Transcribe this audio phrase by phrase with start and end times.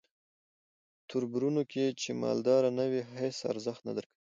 [1.09, 4.17] توربرونو کې چې مالداره نه وې هیس ارزښت نه درکوي.